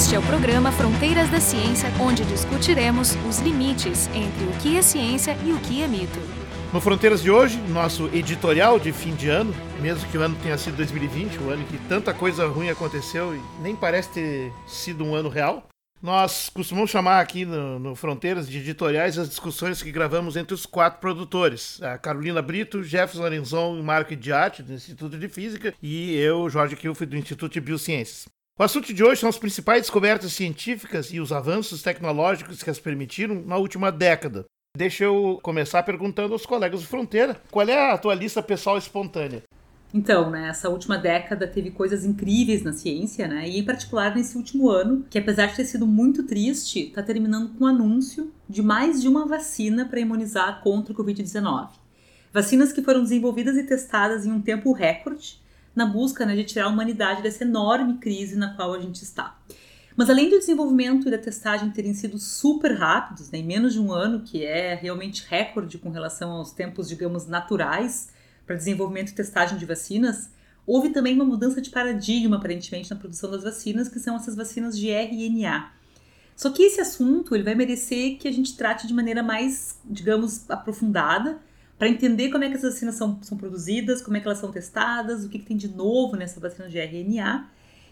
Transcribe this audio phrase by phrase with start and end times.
[0.00, 4.80] Este é o programa Fronteiras da Ciência, onde discutiremos os limites entre o que é
[4.80, 6.18] ciência e o que é mito.
[6.72, 10.56] No Fronteiras de hoje, nosso editorial de fim de ano, mesmo que o ano tenha
[10.56, 15.04] sido 2020, o um ano que tanta coisa ruim aconteceu e nem parece ter sido
[15.04, 15.68] um ano real,
[16.00, 20.64] nós costumamos chamar aqui no, no, Fronteiras de editoriais as discussões que gravamos entre os
[20.64, 26.16] quatro produtores: a Carolina Brito, Jefferson Lorenzon e Marco Diatti, do Instituto de Física, e
[26.16, 28.39] eu, Jorge Kilf, do Instituto de Biociências.
[28.60, 32.78] O assunto de hoje são as principais descobertas científicas e os avanços tecnológicos que as
[32.78, 34.44] permitiram na última década.
[34.76, 39.42] Deixa eu começar perguntando aos colegas do Fronteira qual é a tua lista pessoal espontânea.
[39.94, 43.48] Então, né, essa última década teve coisas incríveis na ciência, né?
[43.48, 47.54] E em particular nesse último ano, que apesar de ter sido muito triste, está terminando
[47.54, 51.70] com o anúncio de mais de uma vacina para imunizar contra o Covid-19.
[52.30, 55.40] Vacinas que foram desenvolvidas e testadas em um tempo recorde,
[55.74, 59.38] na busca né, de tirar a humanidade dessa enorme crise na qual a gente está.
[59.96, 63.80] Mas além do desenvolvimento e da testagem terem sido super rápidos, né, em menos de
[63.80, 68.10] um ano, que é realmente recorde com relação aos tempos, digamos, naturais,
[68.46, 70.30] para desenvolvimento e testagem de vacinas,
[70.66, 74.78] houve também uma mudança de paradigma, aparentemente, na produção das vacinas, que são essas vacinas
[74.78, 75.70] de RNA.
[76.34, 80.48] Só que esse assunto ele vai merecer que a gente trate de maneira mais, digamos,
[80.48, 81.38] aprofundada,
[81.80, 84.52] para entender como é que essas vacinas são, são produzidas, como é que elas são
[84.52, 87.48] testadas, o que, que tem de novo nessa vacina de RNA.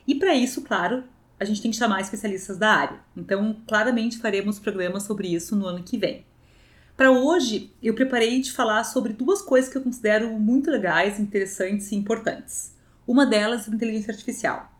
[0.06, 1.04] E para isso, claro,
[1.40, 3.00] a gente tem que chamar especialistas da área.
[3.16, 6.26] Então, claramente faremos programas sobre isso no ano que vem.
[6.98, 11.90] Para hoje, eu preparei de falar sobre duas coisas que eu considero muito legais, interessantes
[11.90, 12.76] e importantes.
[13.06, 14.70] Uma delas é a inteligência artificial.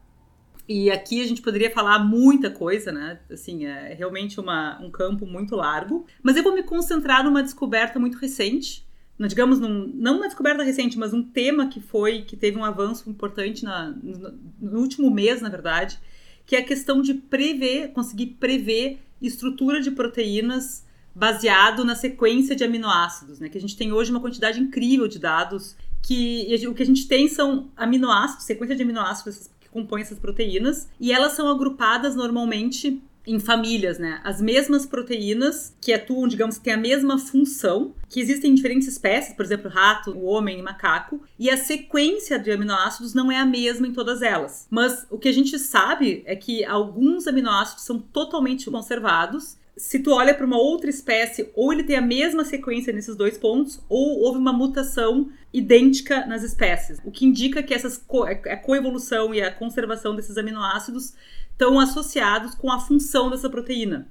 [0.69, 3.19] E aqui a gente poderia falar muita coisa, né?
[3.33, 6.05] Assim, é realmente uma, um campo muito largo.
[6.23, 8.87] Mas eu vou me concentrar numa descoberta muito recente,
[9.27, 13.11] digamos, num, não uma descoberta recente, mas um tema que foi, que teve um avanço
[13.11, 15.99] importante na, no, no último mês, na verdade,
[16.47, 22.63] que é a questão de prever, conseguir prever estrutura de proteínas baseado na sequência de
[22.63, 23.49] aminoácidos, né?
[23.49, 27.09] Que a gente tem hoje uma quantidade incrível de dados que o que a gente
[27.09, 33.03] tem são aminoácidos, sequência de aminoácidos que compõem essas proteínas, e elas são agrupadas normalmente
[33.29, 34.21] em famílias, né?
[34.25, 38.89] As mesmas proteínas que atuam, digamos, que têm a mesma função, que existem em diferentes
[38.89, 43.37] espécies, por exemplo, rato, o homem e macaco, e a sequência de aminoácidos não é
[43.37, 44.67] a mesma em todas elas.
[44.71, 50.11] Mas o que a gente sabe é que alguns aminoácidos são totalmente conservados se tu
[50.11, 54.21] olha para uma outra espécie, ou ele tem a mesma sequência nesses dois pontos, ou
[54.21, 59.41] houve uma mutação idêntica nas espécies, o que indica que essas co a coevolução e
[59.41, 61.15] a conservação desses aminoácidos
[61.53, 64.09] estão associados com a função dessa proteína.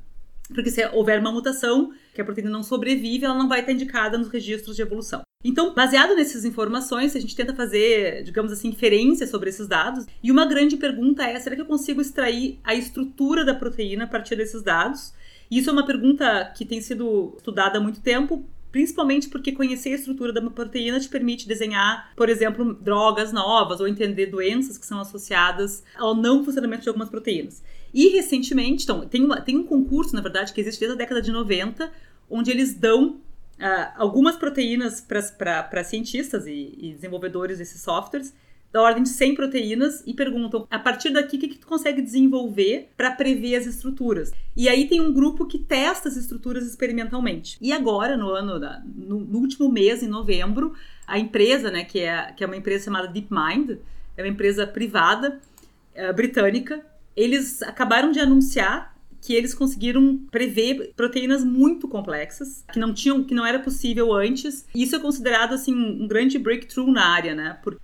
[0.47, 4.17] Porque se houver uma mutação, que a proteína não sobrevive, ela não vai estar indicada
[4.17, 5.21] nos registros de evolução.
[5.43, 10.05] Então, baseado nessas informações, a gente tenta fazer, digamos assim, inferência sobre esses dados.
[10.23, 14.07] E uma grande pergunta é: será que eu consigo extrair a estrutura da proteína a
[14.07, 15.13] partir desses dados?
[15.49, 19.95] Isso é uma pergunta que tem sido estudada há muito tempo, principalmente porque conhecer a
[19.95, 24.99] estrutura da proteína te permite desenhar, por exemplo, drogas novas ou entender doenças que são
[24.99, 27.63] associadas ao não funcionamento de algumas proteínas.
[27.93, 31.21] E recentemente, então, tem, uma, tem um concurso, na verdade, que existe desde a década
[31.21, 31.91] de 90,
[32.29, 33.21] onde eles dão
[33.57, 38.31] Uh, algumas proteínas para cientistas e, e, desenvolvedores desses softwares
[38.77, 41.99] da ordem de 100 proteínas e perguntam a partir daqui o que, que tu consegue
[41.99, 44.31] desenvolver para prever as estruturas.
[44.55, 47.57] E aí tem um grupo que testa as estruturas experimentalmente.
[47.59, 50.75] E agora, no ano da, no, no último mês, em novembro,
[51.07, 53.79] a empresa, né, que é, que é uma empresa chamada DeepMind,
[54.15, 55.39] é uma empresa privada
[55.95, 56.85] é, britânica,
[57.15, 63.33] eles acabaram de anunciar que eles conseguiram prever proteínas muito complexas que não tinham, que
[63.33, 64.65] não era possível antes.
[64.73, 67.59] Isso é considerado assim um grande breakthrough na área, né?
[67.63, 67.79] Por, uh,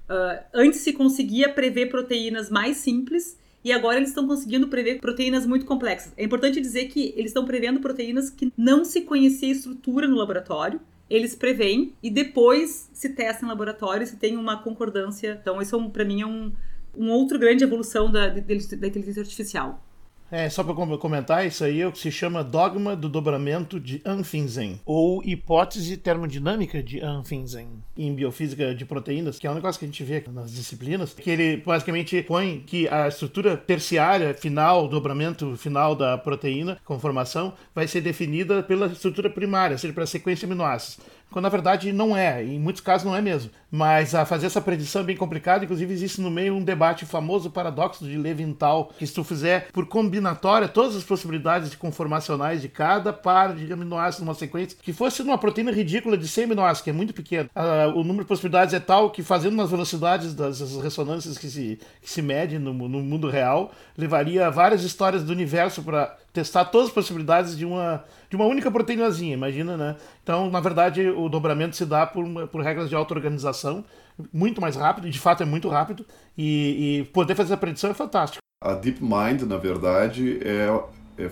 [0.54, 5.66] antes se conseguia prever proteínas mais simples e agora eles estão conseguindo prever proteínas muito
[5.66, 6.12] complexas.
[6.18, 10.82] É importante dizer que eles estão prevendo proteínas que não se conhecia estrutura no laboratório.
[11.10, 15.40] Eles preveem e depois se testa em laboratório se tem uma concordância.
[15.42, 16.52] Então, isso é um, para mim é um,
[16.98, 19.82] um outro grande evolução da, da inteligência artificial.
[20.34, 24.02] É, só para comentar, isso aí é o que se chama dogma do dobramento de
[24.04, 29.86] Anfinsen, ou hipótese termodinâmica de Anfinsen, em biofísica de proteínas, que é um negócio que
[29.86, 35.56] a gente vê nas disciplinas, que ele basicamente põe que a estrutura terciária final, dobramento
[35.56, 40.52] final da proteína, conformação, vai ser definida pela estrutura primária, ou seja, pela sequência de
[40.52, 41.06] aminoácidos.
[41.34, 42.44] Quando na verdade não é.
[42.44, 43.50] Em muitos casos não é mesmo.
[43.72, 45.64] Mas a fazer essa predição é bem complicado.
[45.64, 49.88] Inclusive, existe no meio um debate famoso, paradoxo de Levinthal, que se tu fizer por
[49.88, 55.24] combinatória todas as possibilidades de conformacionais de cada par de aminoácidos numa sequência, que fosse
[55.24, 58.74] numa proteína ridícula de 100 aminoácidos, que é muito pequeno, uh, o número de possibilidades
[58.76, 63.02] é tal que, fazendo nas velocidades das ressonâncias que se, que se mede no, no
[63.02, 68.36] mundo real, levaria várias histórias do universo para testar todas as possibilidades de uma, de
[68.36, 69.96] uma única proteínazinha, imagina, né?
[70.24, 73.86] Então, na verdade, o dobramento se dá por, por regras de auto-organização,
[74.34, 77.94] muito mais rápido, de fato é muito rápido, e, e poder fazer essa predição é
[77.94, 78.42] fantástico.
[78.62, 80.68] A DeepMind, na verdade, é,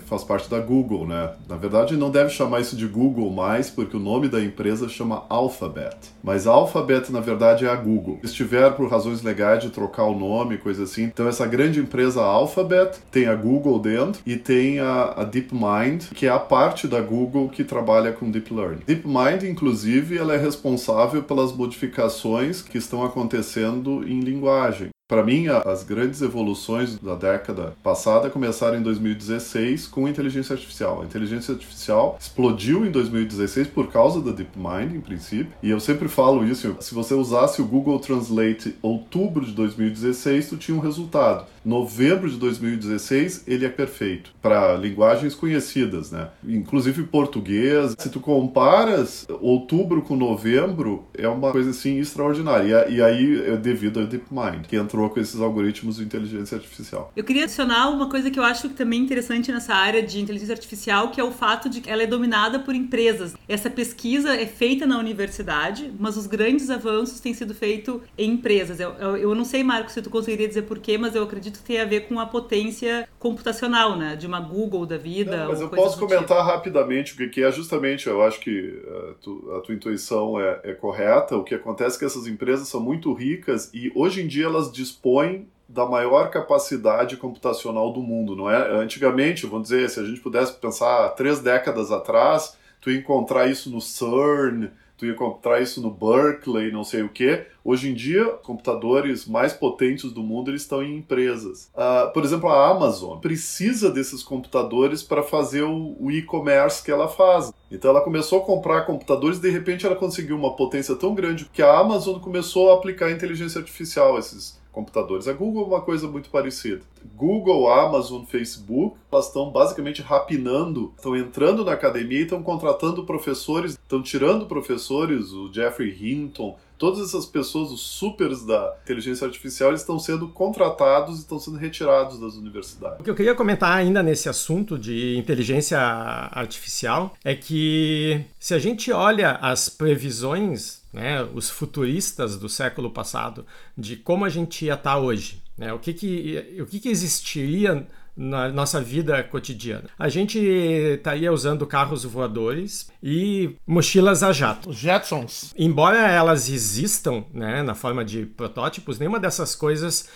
[0.06, 1.32] faz parte da Google, né?
[1.48, 5.24] Na verdade, não deve chamar isso de Google mais, porque o nome da empresa chama
[5.28, 5.96] Alphabet.
[6.22, 8.20] Mas Alphabet, na verdade, é a Google.
[8.24, 11.04] Se tiver por razões legais de trocar o nome, coisa assim.
[11.04, 16.26] Então, essa grande empresa Alphabet tem a Google dentro e tem a, a DeepMind, que
[16.26, 18.82] é a parte da Google que trabalha com Deep Learning.
[18.86, 24.90] DeepMind, inclusive, ela é responsável pelas modificações que estão acontecendo em linguagem.
[25.08, 31.02] Para mim, as grandes evoluções da década passada começaram em 2016 com inteligência artificial.
[31.02, 35.52] A inteligência artificial explodiu em 2016 por causa da DeepMind, em princípio.
[35.62, 40.56] E eu sempre falo isso, se você usasse o Google Translate outubro de 2016, tu
[40.56, 41.44] tinha um resultado.
[41.64, 46.28] Novembro de 2016, ele é perfeito para linguagens conhecidas, né?
[46.46, 47.94] Inclusive português.
[47.98, 52.86] Se tu comparas outubro com novembro, é uma coisa assim extraordinária.
[52.88, 57.12] E aí é devido ao DeepMind, que entrou com esses algoritmos de inteligência artificial.
[57.14, 61.10] Eu queria adicionar uma coisa que eu acho também interessante nessa área de inteligência artificial,
[61.10, 63.34] que é o fato de que ela é dominada por empresas.
[63.48, 68.80] Essa pesquisa é feita na universidade, mas os grandes avanços têm sido feitos em empresas.
[68.80, 71.66] Eu, eu, eu não sei, Marco, se tu conseguiria dizer porquê, mas eu acredito que
[71.66, 74.16] tem a ver com a potência computacional, né?
[74.16, 75.36] De uma Google da vida.
[75.36, 76.50] Não, mas eu posso comentar tipo.
[76.50, 80.60] rapidamente o que é justamente, eu acho que a, eh, tu, a tua intuição é,
[80.64, 81.36] é correta.
[81.36, 84.72] O que acontece é que essas empresas são muito ricas e hoje em dia elas
[84.72, 88.70] dispõem da maior capacidade computacional do mundo, não é?
[88.72, 93.80] Antigamente, vamos dizer, se a gente pudesse pensar três décadas atrás, tu encontrar isso no
[93.80, 94.68] CERN,
[95.02, 97.44] tu ia encontrar isso no Berkeley, não sei o que.
[97.64, 101.70] Hoje em dia, computadores mais potentes do mundo eles estão em empresas.
[101.74, 107.08] Uh, por exemplo, a Amazon precisa desses computadores para fazer o, o e-commerce que ela
[107.08, 107.52] faz.
[107.68, 111.46] Então ela começou a comprar computadores e de repente ela conseguiu uma potência tão grande
[111.52, 115.28] que a Amazon começou a aplicar inteligência artificial a esses computadores.
[115.28, 116.80] A Google é uma coisa muito parecida.
[117.14, 123.72] Google, Amazon, Facebook, elas estão basicamente rapinando, estão entrando na academia e estão contratando professores,
[123.72, 130.00] estão tirando professores, o Jeffrey Hinton, todas essas pessoas, os supers da inteligência artificial, estão
[130.00, 132.98] sendo contratados e estão sendo retirados das universidades.
[132.98, 138.58] O que eu queria comentar ainda nesse assunto de inteligência artificial é que se a
[138.58, 143.46] gente olha as previsões né, os futuristas do século passado,
[143.78, 147.86] de como a gente ia estar hoje, né, o, que, que, o que, que existiria
[148.16, 149.88] na nossa vida cotidiana.
[149.98, 154.70] A gente estaria usando carros voadores e mochilas a jato.
[154.70, 155.54] Os Jetsons.
[155.56, 160.08] Embora elas existam né, na forma de protótipos, nenhuma dessas coisas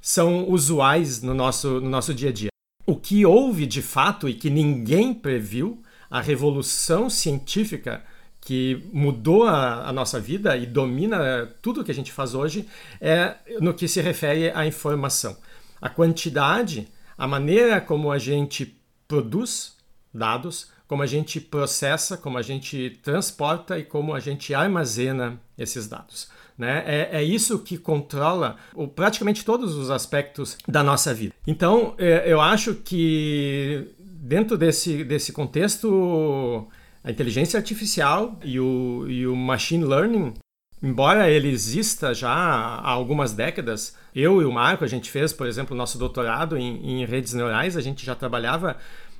[0.00, 2.50] são usuais no nosso, no nosso dia a dia.
[2.86, 8.02] O que houve de fato e que ninguém previu, a revolução científica
[8.38, 12.68] que mudou a, a, nossa vida e domina tudo que a gente faz hoje
[13.00, 15.36] é no que se refere à informação.
[15.80, 18.76] A quantidade, a maneira como a gente
[19.06, 19.76] produz
[20.12, 25.88] dados, como a gente processa, como a gente transporta e como a gente armazena esses
[25.88, 26.28] dados.
[26.56, 26.82] Né?
[26.86, 31.34] É, é, isso que controla o, praticamente todos os aspectos da nossa vida.
[31.46, 36.68] Então, é, eu acho que dentro desse, desse contexto
[37.02, 40.34] a inteligência artificial e o, e o machine learning,
[40.82, 45.46] embora ele exista já há algumas décadas, eu e o Marco, a gente fez, por
[45.46, 48.76] exemplo, nosso doutorado em, em redes neurais, a gente já trabalhava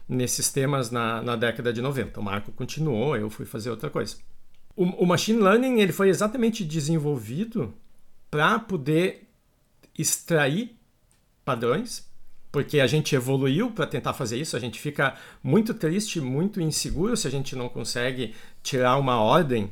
[0.09, 2.19] nesses temas na, na década de 90.
[2.19, 4.17] O Marco continuou, eu fui fazer outra coisa.
[4.75, 7.73] O, o machine learning ele foi exatamente desenvolvido
[8.31, 9.29] para poder
[9.97, 10.77] extrair
[11.45, 12.11] padrões
[12.53, 17.17] porque a gente evoluiu para tentar fazer isso, a gente fica muito triste, muito inseguro
[17.17, 19.71] se a gente não consegue tirar uma ordem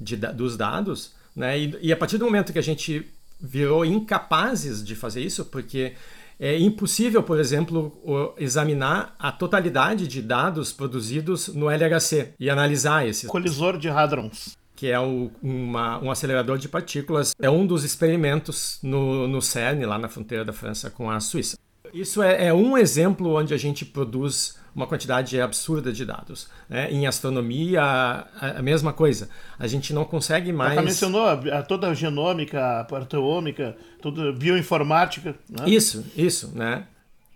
[0.00, 1.58] de, dos dados, né?
[1.58, 3.06] E, e a partir do momento que a gente
[3.40, 5.94] virou incapazes de fazer isso, porque
[6.40, 13.28] é impossível, por exemplo, examinar a totalidade de dados produzidos no LHC e analisar esses.
[13.28, 18.78] Colisor de hadrons que é o, uma, um acelerador de partículas, é um dos experimentos
[18.80, 21.58] no, no CERN, lá na fronteira da França com a Suíça
[21.92, 26.48] Isso é, é um exemplo onde a gente produz uma quantidade absurda de dados.
[26.68, 26.90] Né?
[26.90, 29.28] Em astronomia, a, a, mesma coisa.
[29.58, 30.74] A gente não consegue mais.
[30.74, 35.34] Você mencionou a, a toda a genômica, a proteômica, toda a bioinformática.
[35.48, 35.68] Né?
[35.68, 36.86] Isso, isso, né?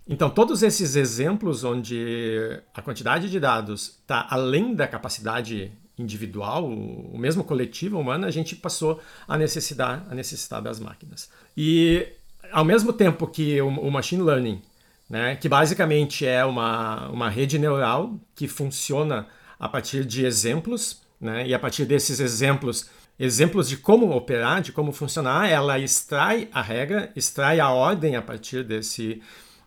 [0.07, 7.17] Então, todos esses exemplos onde a quantidade de dados está além da capacidade individual, o
[7.17, 11.29] mesmo coletivo humano, a gente passou a necessitar, a necessitar das máquinas.
[11.55, 12.07] E,
[12.53, 14.61] ao mesmo tempo que o, o machine learning
[15.09, 19.27] né, que basicamente é uma, uma rede neural que funciona
[19.59, 24.71] a partir de exemplos, né, e a partir desses exemplos, exemplos de como operar, de
[24.71, 29.21] como funcionar, ela extrai a regra, extrai a ordem a partir desse,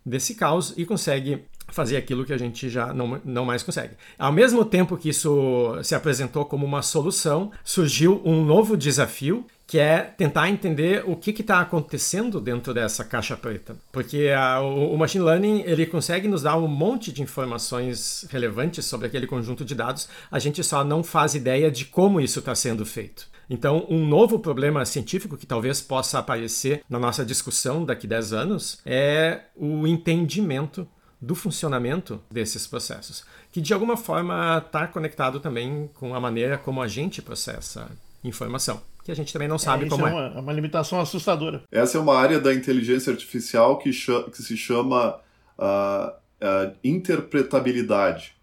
[0.04, 3.94] desse caos e consegue fazer aquilo que a gente já não, não mais consegue.
[4.18, 9.78] Ao mesmo tempo que isso se apresentou como uma solução, surgiu um novo desafio que
[9.78, 13.76] é tentar entender o que está acontecendo dentro dessa caixa preta.
[13.90, 18.84] Porque a, o, o, machine learning ele consegue nos dar um monte de informações relevantes
[18.84, 22.54] sobre aquele conjunto de dados, a gente só não faz ideia de como isso está
[22.54, 23.26] sendo feito.
[23.48, 28.32] Então, um novo problema científico que talvez possa aparecer na nossa discussão daqui a 10
[28.32, 30.86] anos é o entendimento
[31.20, 36.82] do funcionamento desses processos, que de alguma forma está conectado também com a maneira como
[36.82, 37.90] a gente processa
[38.22, 40.12] informação, que a gente também não sabe é, como é.
[40.12, 41.62] Uma, é uma limitação assustadora.
[41.70, 45.18] Essa é uma área da inteligência artificial que, que se chama
[45.58, 48.34] uh, uh, interpretabilidade,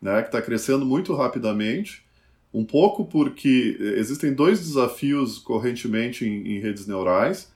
[0.00, 2.04] né, que está crescendo muito rapidamente,
[2.52, 7.52] um pouco porque existem dois desafios correntemente em, em redes neurais.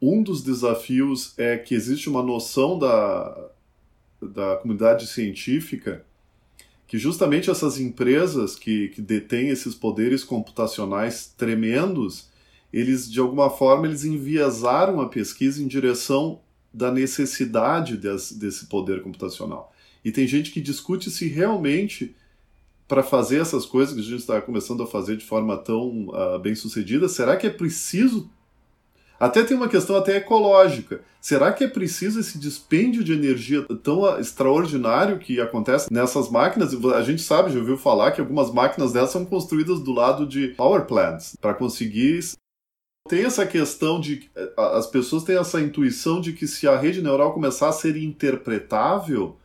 [0.00, 3.50] Um dos desafios é que existe uma noção da,
[4.28, 6.04] da comunidade científica
[6.92, 12.28] que justamente essas empresas que, que detêm esses poderes computacionais tremendos,
[12.70, 19.00] eles de alguma forma eles enviesaram a pesquisa em direção da necessidade desse, desse poder
[19.00, 19.72] computacional.
[20.04, 22.14] E tem gente que discute se realmente
[22.86, 26.38] para fazer essas coisas que a gente está começando a fazer de forma tão uh,
[26.38, 28.30] bem sucedida, será que é preciso
[29.22, 31.00] até tem uma questão até ecológica.
[31.20, 36.74] Será que é preciso esse dispêndio de energia tão extraordinário que acontece nessas máquinas?
[36.92, 40.48] A gente sabe, já ouviu falar que algumas máquinas dessas são construídas do lado de
[40.48, 42.18] power plants para conseguir
[43.08, 47.32] tem essa questão de as pessoas têm essa intuição de que se a rede neural
[47.32, 49.36] começar a ser interpretável,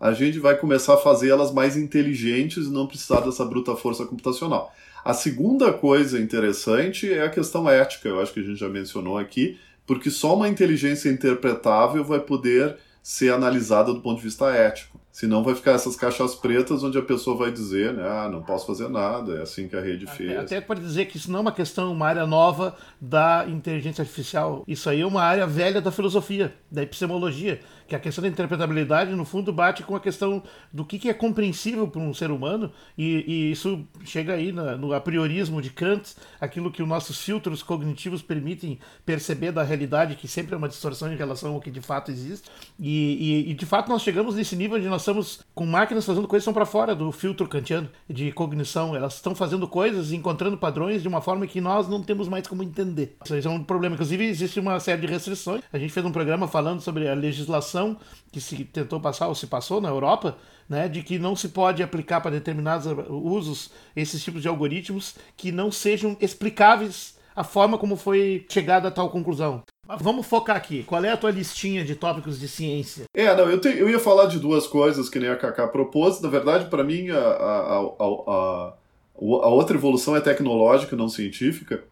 [0.00, 4.06] a gente vai começar a fazer elas mais inteligentes e não precisar dessa bruta força
[4.06, 4.72] computacional.
[5.08, 9.16] A segunda coisa interessante é a questão ética, eu acho que a gente já mencionou
[9.16, 15.00] aqui, porque só uma inteligência interpretável vai poder ser analisada do ponto de vista ético.
[15.18, 18.64] Senão vai ficar essas caixas pretas onde a pessoa vai dizer, né, ah, não posso
[18.64, 20.38] fazer nada, é assim que a rede fez.
[20.38, 24.62] Até pode dizer que isso não é uma questão, uma área nova da inteligência artificial.
[24.64, 27.58] Isso aí é uma área velha da filosofia, da epistemologia
[27.88, 31.14] que a questão da interpretabilidade, no fundo, bate com a questão do que, que é
[31.14, 36.14] compreensível para um ser humano, e, e isso chega aí na, no apriorismo de Kant,
[36.38, 41.10] aquilo que os nossos filtros cognitivos permitem perceber da realidade, que sempre é uma distorção
[41.10, 44.54] em relação ao que de fato existe, e, e, e de fato nós chegamos nesse
[44.54, 47.88] nível onde nós estamos com máquinas fazendo coisas que estão para fora do filtro kantiano
[48.08, 52.28] de cognição, elas estão fazendo coisas, encontrando padrões de uma forma que nós não temos
[52.28, 53.16] mais como entender.
[53.24, 53.94] Isso é um problema.
[53.94, 55.62] Inclusive, existe uma série de restrições.
[55.72, 57.96] A gente fez um programa falando sobre a legislação
[58.30, 60.36] que se tentou passar ou se passou na Europa,
[60.68, 65.50] né, de que não se pode aplicar para determinados usos esses tipos de algoritmos que
[65.50, 69.62] não sejam explicáveis a forma como foi chegada a tal conclusão.
[69.88, 70.82] Mas vamos focar aqui.
[70.82, 73.04] Qual é a tua listinha de tópicos de ciência?
[73.14, 76.20] É, não, eu, te, eu ia falar de duas coisas que nem a Kaká propôs.
[76.20, 78.74] Na verdade, para mim, a, a, a,
[79.16, 81.82] a, outra evolução é tecnológica, não científica,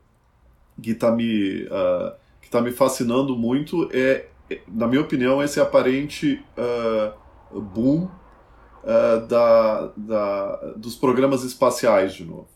[0.82, 2.12] que está me, uh,
[2.42, 4.26] que tá me fascinando muito é
[4.68, 8.04] na minha opinião, esse aparente uh, boom
[8.84, 12.48] uh, da, da, dos programas espaciais de novo.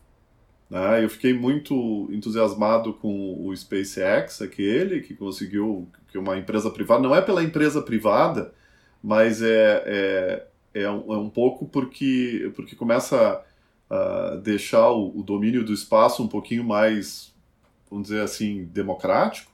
[0.70, 1.02] Né?
[1.04, 7.14] Eu fiquei muito entusiasmado com o SpaceX, aquele que conseguiu que uma empresa privada, não
[7.14, 8.54] é pela empresa privada,
[9.02, 10.46] mas é, é,
[10.82, 13.44] é, um, é um pouco porque, porque começa
[13.88, 17.34] a deixar o, o domínio do espaço um pouquinho mais,
[17.90, 19.50] vamos dizer assim, democrático.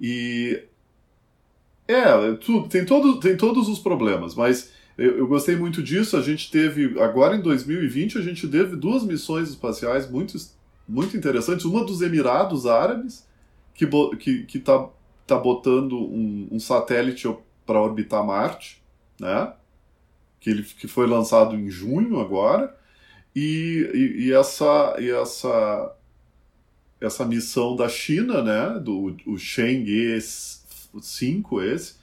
[0.00, 0.62] E
[1.86, 6.16] é, tudo, tem, todo, tem todos os problemas, mas eu, eu, gostei muito disso.
[6.16, 10.36] A gente teve, agora em 2020, a gente teve duas missões espaciais muito,
[10.88, 11.64] muito interessantes.
[11.64, 13.26] Uma dos Emirados Árabes,
[13.74, 14.88] que está que, que tá,
[15.26, 17.26] tá botando um, um satélite
[17.64, 18.82] para orbitar Marte,
[19.18, 19.52] né?
[20.40, 22.76] Que, ele, que foi lançado em junho agora.
[23.34, 25.96] E, e, e essa, e essa,
[27.00, 28.78] essa missão da China, né?
[28.78, 30.18] Do o Chang'e
[31.00, 31.94] 5 esse,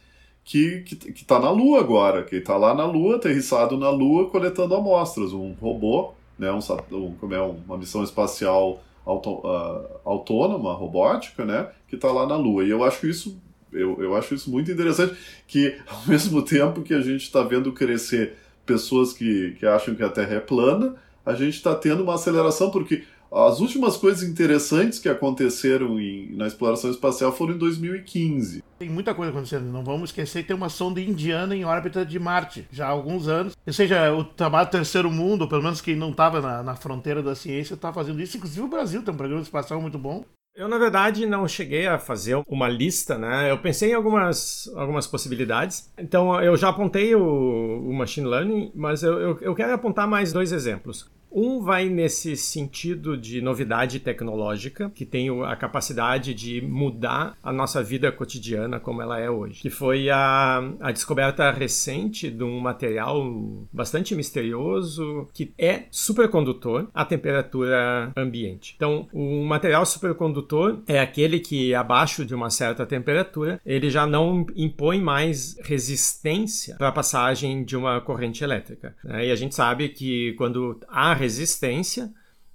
[0.49, 0.83] que
[1.15, 5.31] está na Lua agora, que está lá na Lua, aterrissado na Lua, coletando amostras.
[5.31, 6.59] Um robô, né, um,
[6.95, 12.35] um, como é, uma missão espacial auto, uh, autônoma, robótica, né, que está lá na
[12.35, 12.63] Lua.
[12.63, 13.39] E eu acho isso
[13.71, 15.15] eu, eu acho isso muito interessante,
[15.47, 20.03] que ao mesmo tempo que a gente está vendo crescer pessoas que, que acham que
[20.03, 24.97] a Terra é plana, a gente está tendo uma aceleração, porque as últimas coisas interessantes
[24.97, 28.63] que aconteceram em, na exploração espacial foram em 2015.
[28.79, 29.65] Tem muita coisa acontecendo.
[29.65, 33.27] Não vamos esquecer que tem uma sonda indiana em órbita de Marte já há alguns
[33.27, 33.55] anos.
[33.65, 37.35] Ou seja, o chamado terceiro mundo, pelo menos quem não estava na, na, fronteira da
[37.35, 38.37] ciência, está fazendo isso.
[38.37, 40.23] Inclusive o Brasil tem um programa espacial muito bom.
[40.55, 43.49] Eu, na verdade, não cheguei a fazer uma lista, né?
[43.49, 45.89] Eu pensei em algumas, algumas possibilidades.
[45.97, 50.33] Então, eu já apontei o, o machine learning, mas eu, eu, eu quero apontar mais
[50.33, 51.09] dois exemplos.
[51.31, 57.83] Um vai nesse sentido de novidade tecnológica, que tem a capacidade de mudar a nossa
[57.83, 63.23] vida cotidiana como ela é hoje, que foi a, a descoberta recente de um material
[63.71, 68.73] bastante misterioso que é supercondutor à temperatura ambiente.
[68.75, 74.45] Então, o material supercondutor é aquele que abaixo de uma certa temperatura ele já não
[74.55, 78.95] impõe mais resistência para a passagem de uma corrente elétrica.
[79.03, 79.27] Né?
[79.27, 82.11] E a gente sabe que quando há resistência,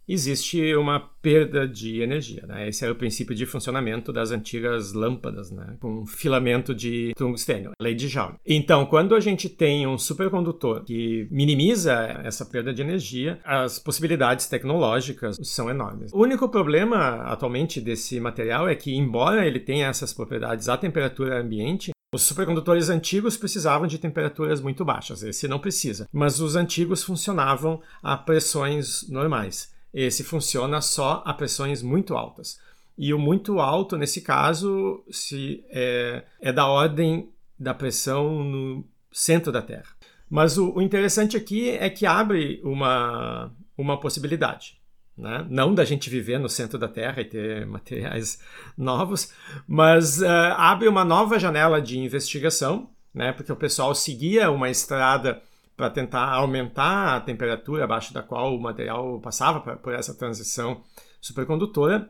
[0.09, 2.45] existe uma perda de energia.
[2.47, 2.69] Né?
[2.69, 5.77] Esse é o princípio de funcionamento das antigas lâmpadas, né?
[5.81, 8.35] com filamento de tungstênio, lei de Joule.
[8.47, 14.47] Então, quando a gente tem um supercondutor que minimiza essa perda de energia, as possibilidades
[14.47, 16.13] tecnológicas são enormes.
[16.13, 21.41] O único problema atualmente desse material é que, embora ele tenha essas propriedades à temperatura
[21.41, 26.09] ambiente, os supercondutores antigos precisavam de temperaturas muito baixas, esse não precisa.
[26.13, 29.75] Mas os antigos funcionavam a pressões normais.
[29.93, 32.59] Esse funciona só a pressões muito altas.
[32.97, 37.29] E o muito alto, nesse caso, se é, é da ordem
[37.59, 39.89] da pressão no centro da Terra.
[40.31, 44.81] Mas o, o interessante aqui é que abre uma, uma possibilidade.
[45.17, 45.47] Né?
[45.49, 48.41] Não da gente viver no centro da Terra e ter materiais
[48.77, 49.33] novos,
[49.67, 53.33] mas uh, abre uma nova janela de investigação, né?
[53.33, 55.41] porque o pessoal seguia uma estrada
[55.77, 60.83] para tentar aumentar a temperatura abaixo da qual o material passava pra, por essa transição
[61.21, 62.09] supercondutora.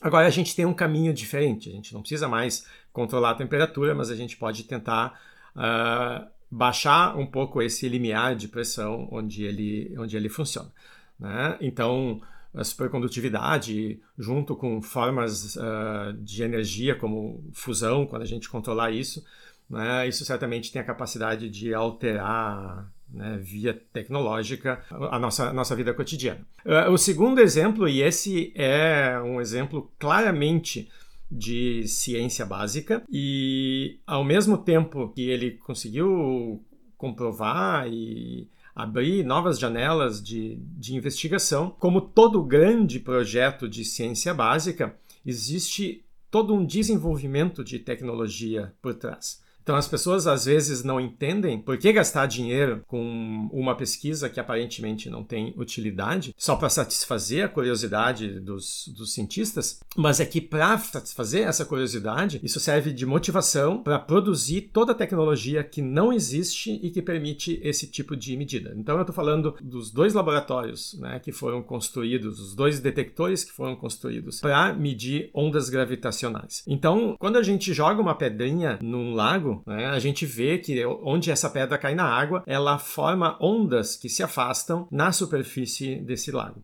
[0.00, 3.94] Agora a gente tem um caminho diferente, a gente não precisa mais controlar a temperatura,
[3.94, 5.20] mas a gente pode tentar
[5.54, 10.70] uh, baixar um pouco esse limiar de pressão onde ele, onde ele funciona.
[11.18, 11.56] Né?
[11.60, 12.20] Então,
[12.62, 19.24] supercondutividade, junto com formas uh, de energia como fusão, quando a gente controlar isso,
[19.68, 20.06] né?
[20.06, 25.94] isso certamente tem a capacidade de alterar né, via tecnológica a nossa, a nossa vida
[25.94, 26.40] cotidiana.
[26.64, 30.90] Uh, o segundo exemplo, e esse é um exemplo claramente
[31.30, 36.62] de ciência básica, e ao mesmo tempo que ele conseguiu
[36.98, 41.70] comprovar e abrir novas janelas de, de investigação.
[41.78, 49.42] Como todo grande projeto de ciência básica, existe todo um desenvolvimento de tecnologia por trás.
[49.62, 54.40] Então as pessoas às vezes não entendem por que gastar dinheiro com uma pesquisa que
[54.40, 60.40] aparentemente não tem utilidade, só para satisfazer a curiosidade dos, dos cientistas, mas é que
[60.40, 66.12] para satisfazer essa curiosidade, isso serve de motivação para produzir toda a tecnologia que não
[66.12, 68.74] existe e que permite esse tipo de medida.
[68.76, 73.52] Então eu estou falando dos dois laboratórios né, que foram construídos, os dois detectores que
[73.52, 76.62] foram construídos para medir ondas gravitacionais.
[76.66, 81.30] Então, quando a gente joga uma pedrinha num lago, né, a gente vê que onde
[81.30, 86.62] essa pedra cai na água, ela forma ondas que se afastam na superfície desse lago.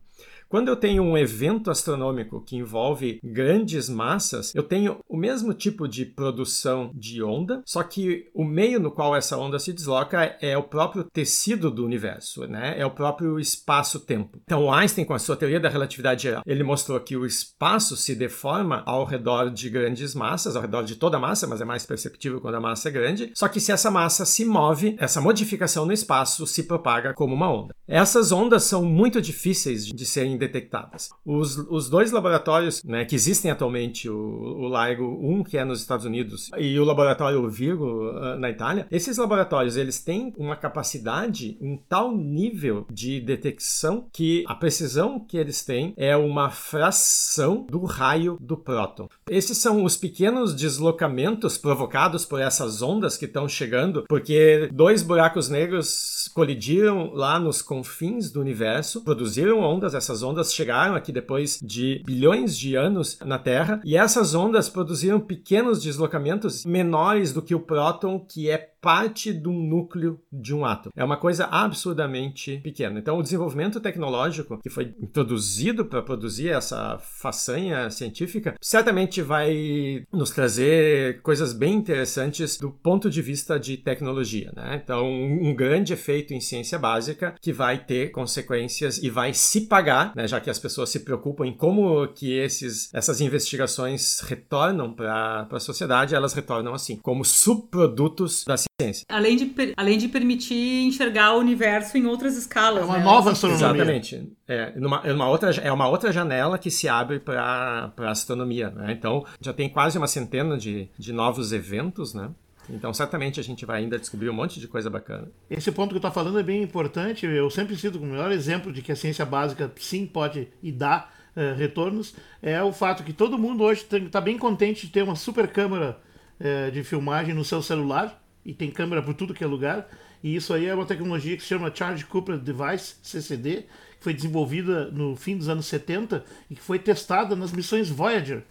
[0.49, 5.87] Quando eu tenho um evento astronômico que envolve grandes massas, eu tenho o mesmo tipo
[5.87, 10.57] de produção de onda, só que o meio no qual essa onda se desloca é
[10.57, 12.75] o próprio tecido do universo, né?
[12.81, 14.41] É o próprio espaço-tempo.
[14.45, 18.15] Então, Einstein, com a sua teoria da relatividade geral, ele mostrou que o espaço se
[18.15, 21.85] deforma ao redor de grandes massas, ao redor de toda a massa, mas é mais
[21.85, 23.33] perceptível quando a massa é grande.
[23.35, 27.53] Só que se essa massa se move, essa modificação no espaço se propaga como uma
[27.53, 27.75] onda.
[27.87, 31.11] Essas ondas são muito difíceis de serem detectadas.
[31.25, 35.81] Os, os dois laboratórios né, que existem atualmente, o, o LIGO 1, que é nos
[35.81, 41.59] Estados Unidos, e o laboratório Virgo, uh, na Itália, esses laboratórios eles têm uma capacidade,
[41.61, 47.85] um tal nível de detecção que a precisão que eles têm é uma fração do
[47.85, 49.09] raio do próton.
[49.31, 55.49] Esses são os pequenos deslocamentos provocados por essas ondas que estão chegando, porque dois buracos
[55.49, 62.03] negros colidiram lá nos confins do universo, produziram ondas, essas ondas chegaram aqui depois de
[62.05, 67.61] bilhões de anos na Terra, e essas ondas produziram pequenos deslocamentos menores do que o
[67.61, 70.93] próton, que é parte do núcleo de um átomo.
[70.97, 72.99] É uma coisa absurdamente pequena.
[72.99, 80.31] Então, o desenvolvimento tecnológico que foi introduzido para produzir essa façanha científica certamente vai nos
[80.31, 84.53] trazer coisas bem interessantes do ponto de vista de tecnologia.
[84.55, 84.81] Né?
[84.83, 90.13] Então, um grande efeito em ciência básica que vai ter consequências e vai se pagar,
[90.15, 90.27] né?
[90.27, 95.61] já que as pessoas se preocupam em como que esses, essas investigações retornam para a
[95.61, 98.69] sociedade, elas retornam assim, como subprodutos da ciência.
[99.09, 102.85] Além de, além de permitir enxergar o universo em outras escalas.
[102.85, 103.03] É uma né?
[103.05, 103.67] nova astronomia.
[103.67, 104.33] Exatamente.
[104.47, 108.71] É, numa, é uma outra, é uma outra janela que se abre para a astronomia.
[108.71, 108.93] Né?
[108.93, 112.31] Então, já tem quase uma centena de, de novos eventos, né?
[112.71, 115.27] Então, certamente a gente vai ainda descobrir um monte de coisa bacana.
[115.51, 117.27] Esse ponto que tu está falando é bem importante.
[117.27, 120.71] Eu sempre cito como o melhor exemplo de que a ciência básica sim pode e
[120.71, 122.15] dá uh, retornos.
[122.41, 125.99] É o fato que todo mundo hoje está bem contente de ter uma super câmera
[126.39, 129.87] uh, de filmagem no seu celular e tem câmera por tudo que é lugar.
[130.25, 133.67] E isso aí é uma tecnologia que se chama Charge Coupled Device, CCD,
[133.99, 138.43] que foi desenvolvida no fim dos anos 70 e que foi testada nas missões Voyager,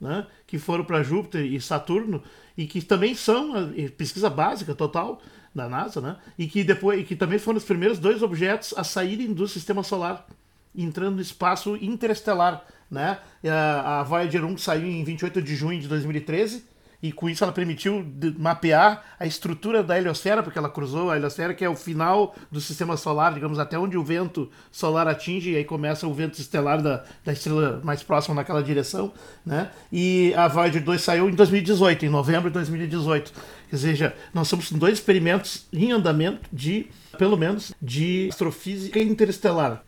[0.00, 2.20] né, que foram para Júpiter e Saturno
[2.56, 5.22] e que também são pesquisa básica total
[5.54, 8.82] da NASA, né, e que depois e que também foram os primeiros dois objetos a
[8.82, 10.26] saírem do Sistema Solar,
[10.74, 13.18] entrando no espaço interestelar, né?
[13.44, 16.64] A Voyager 1 saiu em 28 de junho de 2013
[17.02, 18.04] e com isso ela permitiu
[18.36, 22.60] mapear a estrutura da heliosfera, porque ela cruzou a heliosfera, que é o final do
[22.60, 26.82] sistema solar, digamos, até onde o vento solar atinge, e aí começa o vento estelar
[26.82, 29.12] da, da estrela mais próxima naquela direção,
[29.46, 29.70] né?
[29.92, 33.32] E a Voyager 2 saiu em 2018, em novembro de 2018.
[33.70, 39.84] Quer seja, nós somos dois experimentos em andamento de, pelo menos, de astrofísica interestelar.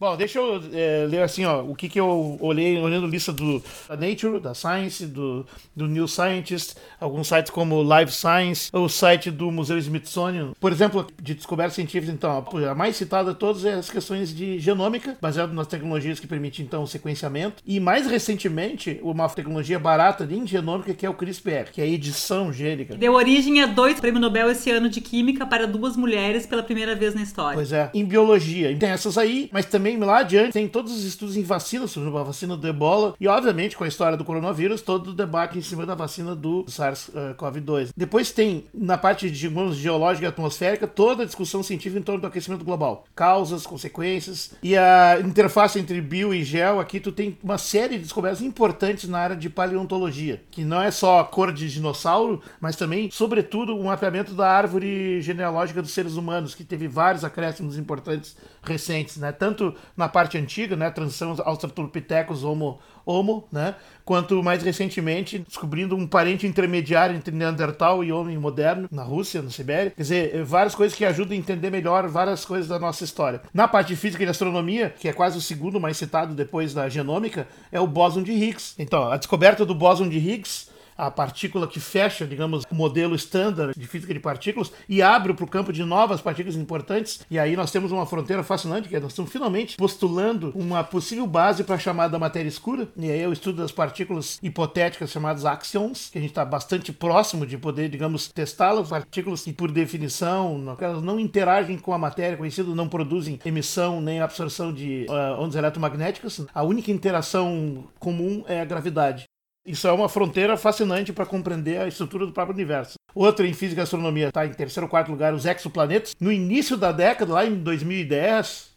[0.00, 3.60] Bom, deixa eu é, ler assim, ó, o que, que eu olhei olhando lista do,
[3.88, 9.28] da Nature, da Science, do, do New Scientist, alguns sites como Live Science, o site
[9.28, 10.52] do Museu Smithsonian.
[10.60, 14.60] Por exemplo, de descoberta científica, então, a mais citada de todas é as questões de
[14.60, 17.60] genômica, baseado nas tecnologias que permitem, então, o sequenciamento.
[17.66, 21.88] E mais recentemente, uma tecnologia barata em genômica, que é o CRISPR, que é a
[21.88, 22.94] edição gênica.
[22.94, 26.94] Deu origem a dois prêmios Nobel esse ano de Química para duas mulheres pela primeira
[26.94, 27.54] vez na história.
[27.54, 28.76] Pois é, em biologia.
[28.78, 32.10] Tem essas aí, mas também também lá adiante tem todos os estudos em vacinas, sobre
[32.10, 35.62] a vacina do ebola e, obviamente, com a história do coronavírus, todo o debate em
[35.62, 37.90] cima da vacina do SARS-CoV-2.
[37.96, 42.20] Depois tem, na parte de digamos, geológica e atmosférica, toda a discussão científica em torno
[42.20, 43.04] do aquecimento global.
[43.14, 46.80] Causas, consequências e a interface entre bio e gel.
[46.80, 50.90] Aqui tu tem uma série de descobertas importantes na área de paleontologia, que não é
[50.90, 55.92] só a cor de dinossauro, mas também, sobretudo, o um mapeamento da árvore genealógica dos
[55.92, 58.36] seres humanos, que teve vários acréscimos importantes
[58.68, 59.32] recentes, né?
[59.32, 62.78] Tanto na parte antiga, né, transição Australopithecus homo
[63.08, 69.02] homo, né, quanto mais recentemente descobrindo um parente intermediário entre Neandertal e homem moderno na
[69.02, 69.90] Rússia, na Sibéria.
[69.92, 73.40] Quer dizer, várias coisas que ajudam a entender melhor várias coisas da nossa história.
[73.54, 76.86] Na parte de física e astronomia, que é quase o segundo mais citado depois da
[76.88, 78.74] genômica, é o bóson de Higgs.
[78.78, 80.67] Então, a descoberta do bóson de Higgs
[80.98, 85.44] a partícula que fecha, digamos, o modelo estándar de física de partículas e abre para
[85.44, 87.20] o campo de novas partículas importantes.
[87.30, 91.26] E aí nós temos uma fronteira fascinante, que é nós estamos finalmente postulando uma possível
[91.26, 92.88] base para a chamada matéria escura.
[92.96, 96.92] E aí é o estudo das partículas hipotéticas chamadas axions, que a gente está bastante
[96.92, 98.88] próximo de poder, digamos, testá-las.
[98.88, 104.20] Partículas que, por definição, elas não interagem com a matéria conhecida, não produzem emissão nem
[104.20, 106.44] absorção de uh, ondas eletromagnéticas.
[106.52, 109.27] A única interação comum é a gravidade.
[109.68, 112.94] Isso é uma fronteira fascinante para compreender a estrutura do próprio universo.
[113.14, 116.16] Outra em física e astronomia está em terceiro ou quarto lugar, os exoplanetas.
[116.18, 118.70] No início da década, lá em 2010,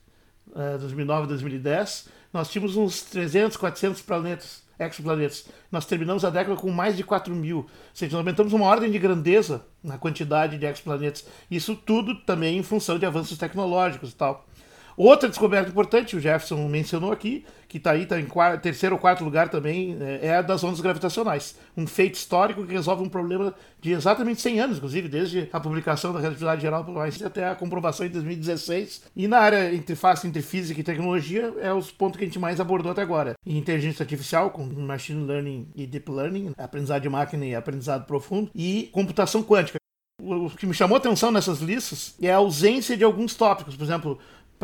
[0.81, 5.47] 2009, 2010, nós tínhamos uns 300, 400 planetas, exoplanetas.
[5.71, 7.59] Nós terminamos a década com mais de 4 mil.
[7.59, 11.25] Ou seja, nós aumentamos uma ordem de grandeza na quantidade de exoplanetas.
[11.49, 14.45] Isso tudo também em função de avanços tecnológicos e tal.
[14.95, 19.01] Outra descoberta importante, o Jefferson mencionou aqui, que está aí, está em quarto, terceiro ou
[19.01, 21.57] quarto lugar também, é, é a das ondas gravitacionais.
[21.75, 26.11] Um feito histórico que resolve um problema de exatamente 100 anos, inclusive, desde a publicação
[26.11, 29.03] da Relatividade Geral pelo Einstein até a comprovação em 2016.
[29.15, 32.59] E na área interface entre física e tecnologia, é os pontos que a gente mais
[32.59, 33.33] abordou até agora.
[33.45, 38.51] Em inteligência artificial, com machine learning e deep learning, aprendizado de máquina e aprendizado profundo,
[38.53, 39.79] e computação quântica.
[40.21, 44.19] O que me chamou atenção nessas listas é a ausência de alguns tópicos, por exemplo,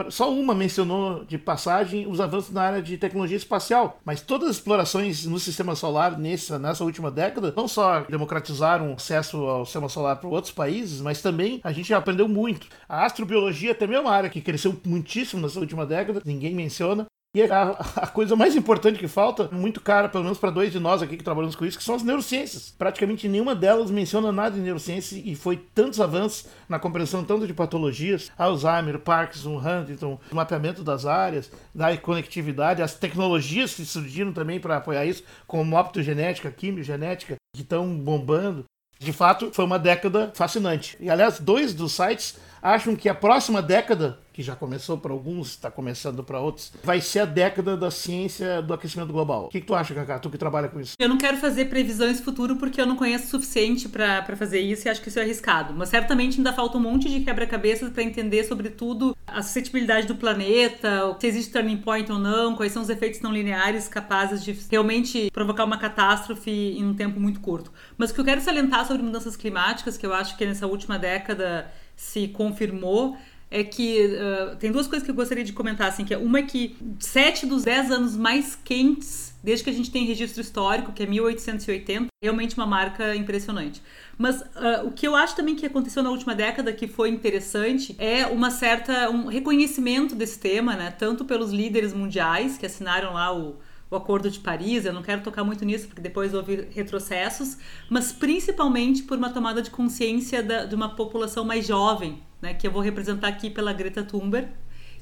[0.10, 4.56] Só uma mencionou de passagem os avanços na área de tecnologia espacial, mas todas as
[4.58, 10.18] explorações no sistema solar nessa, nessa última década não só democratizaram acesso ao sistema solar
[10.18, 12.68] para outros países, mas também a gente aprendeu muito.
[12.88, 17.07] A astrobiologia também é uma área que cresceu muitíssimo nessa última década, ninguém menciona.
[17.36, 20.80] E a, a, coisa mais importante que falta, muito cara, pelo menos para dois de
[20.80, 22.74] nós aqui que trabalhamos com isso, que são as neurociências.
[22.78, 27.54] Praticamente nenhuma delas menciona nada de neurociência e foi tantos avanços na compreensão tanto de
[27.54, 34.60] patologias, Alzheimer, Parkinson, Huntington, o mapeamento das áreas, da conectividade, as tecnologias que surgiram também
[34.60, 38.64] para apoiar isso, como optogenética, quimiogenética, que estão bombando.
[39.00, 40.98] De fato, foi uma década fascinante.
[41.00, 42.36] E aliás, dois dos sites
[42.74, 47.02] acham que a próxima década que já começou para alguns, está começando para outros, vai
[47.02, 49.46] ser a década da ciência do aquecimento global.
[49.46, 50.20] O que, que tu acha, Cacá?
[50.20, 50.94] Tu que trabalha com isso?
[51.00, 54.88] Eu não quero fazer previsões futuro porque eu não conheço o suficiente para fazer isso
[54.88, 55.74] e acho que isso é arriscado.
[55.74, 61.18] Mas certamente ainda falta um monte de quebra-cabeças para entender, sobretudo, a suscetibilidade do planeta,
[61.20, 65.32] se existe turning point ou não, quais são os efeitos não lineares capazes de realmente
[65.32, 67.74] provocar uma catástrofe em um tempo muito curto.
[67.98, 71.00] Mas o que eu quero salientar sobre mudanças climáticas, que eu acho que nessa última
[71.00, 71.66] década
[71.98, 73.18] se confirmou,
[73.50, 76.40] é que uh, tem duas coisas que eu gostaria de comentar, assim, que é uma
[76.40, 80.92] é que sete dos dez anos mais quentes, desde que a gente tem registro histórico,
[80.92, 83.82] que é 1880, realmente uma marca impressionante.
[84.18, 87.96] Mas uh, o que eu acho também que aconteceu na última década que foi interessante
[87.98, 90.92] é uma certa um reconhecimento desse tema, né?
[90.92, 93.56] Tanto pelos líderes mundiais que assinaram lá o
[93.90, 97.58] o Acordo de Paris, eu não quero tocar muito nisso porque depois houve retrocessos,
[97.90, 102.68] mas principalmente por uma tomada de consciência da, de uma população mais jovem, né, que
[102.68, 104.50] eu vou representar aqui pela Greta Thunberg,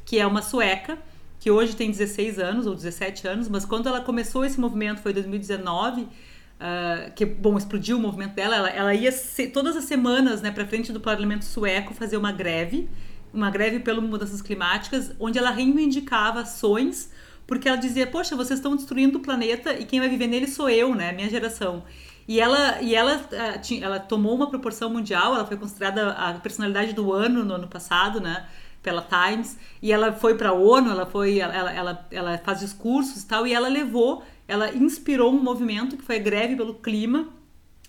[0.06, 1.00] que é uma sueca,
[1.40, 5.12] que hoje tem 16 anos ou 17 anos, mas quando ela começou esse movimento foi
[5.12, 8.56] em 2019, uh, que bom explodiu o movimento dela.
[8.56, 12.32] Ela, ela ia ser, todas as semanas, né, para frente do Parlamento sueco fazer uma
[12.32, 12.90] greve,
[13.34, 17.12] uma greve pelas mudanças climáticas, onde ela reivindicava ações
[17.48, 20.70] porque ela dizia: Poxa, vocês estão destruindo o planeta e quem vai viver nele sou
[20.70, 21.12] eu, né?
[21.12, 21.84] Minha geração.
[22.28, 26.94] E ela, e ela, uh, ela tomou uma proporção mundial, ela foi considerada a personalidade
[26.94, 28.48] do ano no ano passado, né?
[28.82, 29.58] Pela Times.
[29.82, 33.46] E ela foi para a ONU, ela, foi, ela, ela, ela faz discursos e tal,
[33.46, 37.30] e ela levou, ela inspirou um movimento que foi a greve pelo clima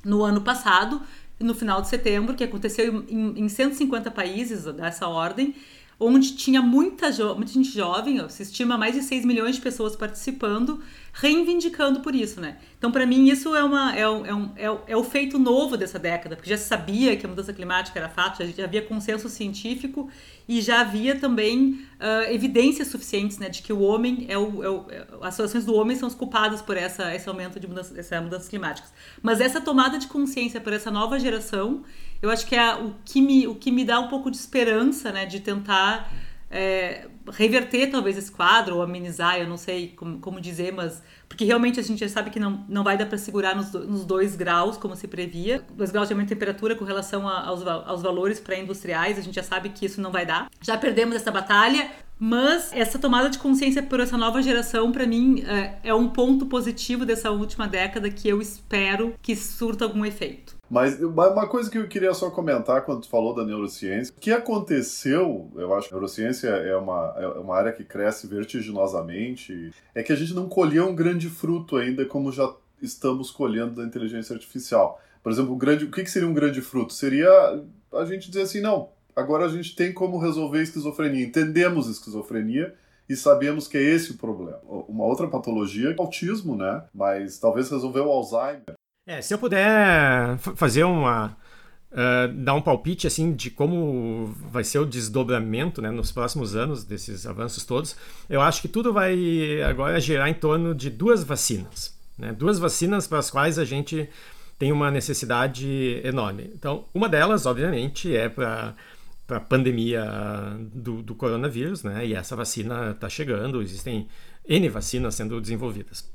[0.04, 1.00] no ano passado,
[1.40, 5.54] no final de setembro, que aconteceu em, em 150 países dessa ordem
[5.98, 10.82] onde tinha muita, muita gente jovem, se estima mais de 6 milhões de pessoas participando,
[11.18, 12.58] reivindicando por isso, né?
[12.76, 15.74] Então, para mim, isso é, uma, é, um, é, um, é, é, o feito novo
[15.74, 18.82] dessa década, porque já se sabia que a mudança climática era fato, já, já havia
[18.82, 20.10] consenso científico
[20.46, 24.68] e já havia também uh, evidências suficientes né, de que o homem é o, é
[24.68, 27.98] o, é, as ações do homem são as culpadas por essa, esse aumento de mudança,
[27.98, 28.92] essa mudanças climáticas.
[29.22, 31.82] Mas essa tomada de consciência por essa nova geração,
[32.20, 35.10] eu acho que é o que me, o que me dá um pouco de esperança,
[35.10, 36.12] né, de tentar
[36.50, 41.44] é, reverter talvez esse quadro ou amenizar, eu não sei como, como, dizer, mas porque
[41.44, 44.36] realmente a gente já sabe que não, não vai dar para segurar nos, nos dois
[44.36, 48.02] graus como se previa, dois graus de aumento de temperatura com relação a, aos, aos
[48.02, 50.48] valores pré-industriais, a gente já sabe que isso não vai dar.
[50.60, 55.42] Já perdemos essa batalha, mas essa tomada de consciência por essa nova geração, para mim,
[55.46, 60.55] é, é um ponto positivo dessa última década que eu espero que surta algum efeito.
[60.68, 64.32] Mas uma coisa que eu queria só comentar quando tu falou da neurociência, o que
[64.32, 70.02] aconteceu, eu acho que a neurociência é uma, é uma área que cresce vertiginosamente, é
[70.02, 72.52] que a gente não colheu um grande fruto ainda como já
[72.82, 75.00] estamos colhendo da inteligência artificial.
[75.22, 76.92] Por exemplo, o, grande, o que seria um grande fruto?
[76.92, 77.30] Seria
[77.92, 82.74] a gente dizer assim, não, agora a gente tem como resolver esquizofrenia, entendemos esquizofrenia,
[83.08, 84.58] e sabemos que é esse o problema.
[84.64, 86.84] Uma outra patologia é o autismo, né?
[86.92, 88.75] Mas talvez resolver o Alzheimer.
[89.06, 91.36] É, se eu puder fazer uma.
[91.92, 96.84] Uh, dar um palpite assim de como vai ser o desdobramento né, nos próximos anos
[96.84, 97.96] desses avanços todos,
[98.28, 101.96] eu acho que tudo vai agora girar em torno de duas vacinas.
[102.18, 102.32] Né?
[102.32, 104.10] Duas vacinas para as quais a gente
[104.58, 106.50] tem uma necessidade enorme.
[106.54, 108.74] Então, uma delas, obviamente, é para
[109.26, 110.04] para a pandemia
[110.72, 112.06] do, do, coronavírus, né?
[112.06, 114.06] E essa vacina está chegando, existem
[114.48, 116.08] N vacinas sendo desenvolvidas.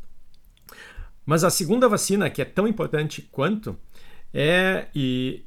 [1.25, 3.77] Mas a segunda vacina, que é tão importante quanto,
[4.33, 5.45] é, e,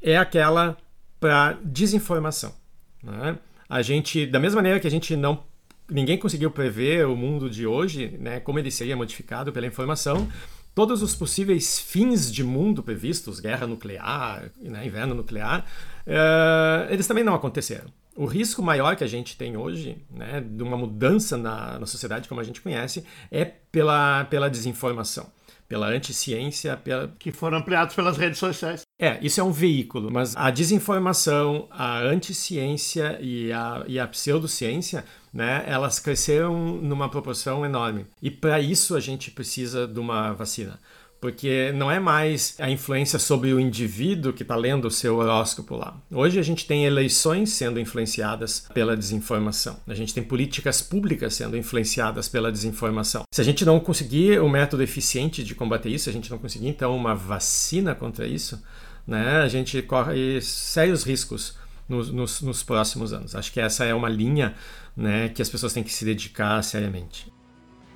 [0.00, 0.76] é aquela
[1.20, 2.54] para desinformação.
[3.02, 3.38] Né?
[3.68, 5.42] A gente, da mesma maneira que a gente não
[5.90, 10.28] ninguém conseguiu prever o mundo de hoje, né, como ele seria modificado pela informação,
[10.74, 15.64] todos os possíveis fins de mundo previstos, guerra nuclear, né, inverno nuclear,
[16.06, 17.86] uh, eles também não aconteceram.
[18.16, 22.28] O risco maior que a gente tem hoje, né, de uma mudança na, na sociedade
[22.28, 25.26] como a gente conhece, é pela, pela desinformação.
[25.68, 27.12] pela anticiência, pela...
[27.18, 28.82] que foram ampliados pelas redes sociais.
[29.00, 35.04] É, isso é um veículo, mas a desinformação, a anticiência e a, e a pseudociência,
[35.32, 38.06] né, elas cresceram numa proporção enorme.
[38.22, 40.78] E para isso a gente precisa de uma vacina
[41.24, 45.74] porque não é mais a influência sobre o indivíduo que está lendo o seu horóscopo
[45.74, 45.96] lá.
[46.12, 51.56] Hoje a gente tem eleições sendo influenciadas pela desinformação, a gente tem políticas públicas sendo
[51.56, 53.22] influenciadas pela desinformação.
[53.32, 56.36] Se a gente não conseguir um método eficiente de combater isso, se a gente não
[56.36, 58.62] conseguir então uma vacina contra isso,
[59.06, 61.56] né, a gente corre sérios riscos
[61.88, 63.34] nos, nos, nos próximos anos.
[63.34, 64.54] Acho que essa é uma linha
[64.94, 67.32] né, que as pessoas têm que se dedicar seriamente.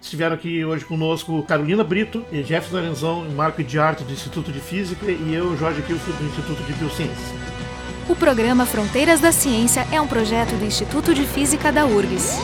[0.01, 5.07] Estiveram aqui hoje conosco Carolina Brito, Jefferson Lorenzão, Marco de Arte do Instituto de Física
[5.11, 7.35] e eu, Jorge Kilfield, do Instituto de Biociências.
[8.09, 12.39] O programa Fronteiras da Ciência é um projeto do Instituto de Física da URGS.